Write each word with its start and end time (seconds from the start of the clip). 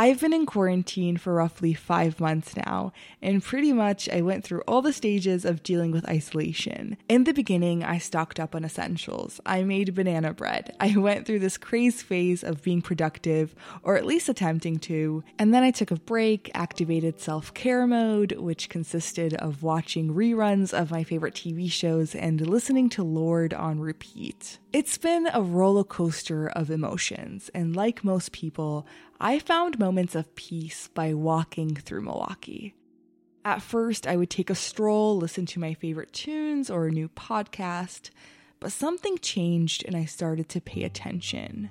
I've 0.00 0.20
been 0.20 0.32
in 0.32 0.46
quarantine 0.46 1.16
for 1.16 1.34
roughly 1.34 1.74
five 1.74 2.20
months 2.20 2.56
now, 2.56 2.92
and 3.20 3.42
pretty 3.42 3.72
much 3.72 4.08
I 4.08 4.22
went 4.22 4.44
through 4.44 4.60
all 4.60 4.80
the 4.80 4.92
stages 4.92 5.44
of 5.44 5.64
dealing 5.64 5.90
with 5.90 6.08
isolation. 6.08 6.96
In 7.08 7.24
the 7.24 7.32
beginning, 7.32 7.82
I 7.82 7.98
stocked 7.98 8.38
up 8.38 8.54
on 8.54 8.64
essentials. 8.64 9.40
I 9.44 9.64
made 9.64 9.96
banana 9.96 10.32
bread. 10.32 10.76
I 10.80 10.96
went 10.96 11.26
through 11.26 11.40
this 11.40 11.58
craze 11.58 12.00
phase 12.00 12.44
of 12.44 12.62
being 12.62 12.80
productive, 12.80 13.56
or 13.82 13.96
at 13.96 14.06
least 14.06 14.28
attempting 14.28 14.78
to, 14.86 15.24
and 15.36 15.52
then 15.52 15.64
I 15.64 15.72
took 15.72 15.90
a 15.90 15.96
break, 15.96 16.48
activated 16.54 17.18
self 17.18 17.52
care 17.52 17.84
mode, 17.84 18.34
which 18.38 18.68
consisted 18.68 19.34
of 19.34 19.64
watching 19.64 20.14
reruns 20.14 20.72
of 20.72 20.92
my 20.92 21.02
favorite 21.02 21.34
TV 21.34 21.68
shows 21.68 22.14
and 22.14 22.46
listening 22.46 22.88
to 22.90 23.02
Lorde 23.02 23.52
on 23.52 23.80
repeat. 23.80 24.60
It's 24.72 24.98
been 24.98 25.28
a 25.32 25.42
roller 25.42 25.82
coaster 25.82 26.46
of 26.46 26.70
emotions, 26.70 27.50
and 27.52 27.74
like 27.74 28.04
most 28.04 28.30
people, 28.30 28.86
I 29.20 29.40
found 29.40 29.80
moments 29.80 30.14
of 30.14 30.36
peace 30.36 30.88
by 30.94 31.12
walking 31.12 31.74
through 31.74 32.02
Milwaukee. 32.02 32.76
At 33.44 33.62
first, 33.62 34.06
I 34.06 34.14
would 34.14 34.30
take 34.30 34.48
a 34.48 34.54
stroll, 34.54 35.16
listen 35.16 35.44
to 35.46 35.58
my 35.58 35.74
favorite 35.74 36.12
tunes 36.12 36.70
or 36.70 36.86
a 36.86 36.92
new 36.92 37.08
podcast, 37.08 38.10
but 38.60 38.70
something 38.70 39.18
changed 39.18 39.84
and 39.84 39.96
I 39.96 40.04
started 40.04 40.48
to 40.50 40.60
pay 40.60 40.84
attention. 40.84 41.70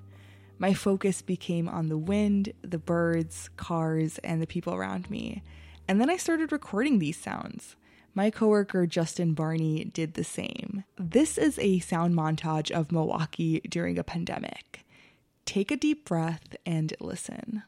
My 0.60 0.74
focus 0.74 1.22
became 1.22 1.70
on 1.70 1.88
the 1.88 1.98
wind, 1.98 2.52
the 2.64 2.80
birds, 2.80 3.50
cars, 3.56 4.18
and 4.26 4.42
the 4.42 4.48
people 4.48 4.74
around 4.74 5.10
me. 5.10 5.42
And 5.88 6.02
then 6.02 6.10
I 6.10 6.18
started 6.18 6.52
recording 6.52 7.00
these 7.00 7.18
sounds. 7.18 7.78
My 8.14 8.30
coworker 8.30 8.86
Justin 8.88 9.34
Barney 9.34 9.86
did 9.86 10.16
the 10.16 10.26
same. 10.26 10.84
This 10.98 11.38
is 11.38 11.58
a 11.60 11.80
sound 11.80 12.14
montage 12.14 12.72
of 12.72 12.92
Milwaukee 12.92 13.62
during 13.70 13.98
a 13.98 14.04
pandemic. 14.04 14.84
Take 15.48 15.72
a 15.72 15.78
deep 15.78 16.04
breath 16.04 16.58
and 16.66 16.94
listen. 17.00 17.64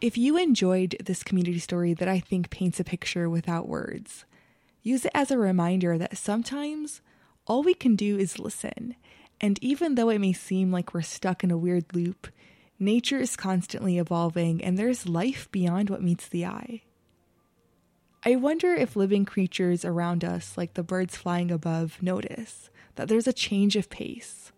If 0.00 0.16
you 0.16 0.38
enjoyed 0.38 0.96
this 1.04 1.22
community 1.22 1.58
story 1.58 1.92
that 1.92 2.08
I 2.08 2.20
think 2.20 2.48
paints 2.48 2.80
a 2.80 2.84
picture 2.84 3.28
without 3.28 3.68
words, 3.68 4.24
use 4.82 5.04
it 5.04 5.12
as 5.14 5.30
a 5.30 5.36
reminder 5.36 5.98
that 5.98 6.16
sometimes 6.16 7.02
all 7.46 7.62
we 7.62 7.74
can 7.74 7.96
do 7.96 8.16
is 8.16 8.38
listen. 8.38 8.96
And 9.42 9.62
even 9.62 9.96
though 9.96 10.08
it 10.08 10.18
may 10.18 10.32
seem 10.32 10.72
like 10.72 10.94
we're 10.94 11.02
stuck 11.02 11.44
in 11.44 11.50
a 11.50 11.58
weird 11.58 11.94
loop, 11.94 12.28
nature 12.78 13.18
is 13.18 13.36
constantly 13.36 13.98
evolving 13.98 14.64
and 14.64 14.78
there's 14.78 15.06
life 15.06 15.50
beyond 15.52 15.90
what 15.90 16.02
meets 16.02 16.28
the 16.28 16.46
eye. 16.46 16.80
I 18.24 18.36
wonder 18.36 18.74
if 18.74 18.96
living 18.96 19.26
creatures 19.26 19.84
around 19.84 20.24
us, 20.24 20.56
like 20.56 20.74
the 20.74 20.82
birds 20.82 21.16
flying 21.16 21.50
above, 21.50 22.02
notice 22.02 22.70
that 22.94 23.08
there's 23.08 23.28
a 23.28 23.34
change 23.34 23.76
of 23.76 23.90
pace. 23.90 24.50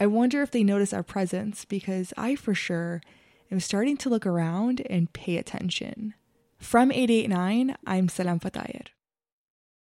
I 0.00 0.06
wonder 0.06 0.40
if 0.40 0.50
they 0.50 0.64
notice 0.64 0.94
our 0.94 1.02
presence 1.02 1.66
because 1.66 2.14
I, 2.16 2.36
for 2.36 2.54
sure, 2.54 3.02
am 3.52 3.60
starting 3.60 3.98
to 3.98 4.08
look 4.08 4.26
around 4.26 4.80
and 4.88 5.12
pay 5.12 5.36
attention. 5.36 6.14
From 6.58 6.90
889, 6.90 7.76
I'm 7.86 8.08
Salam 8.08 8.40
Fatayer. 8.40 8.86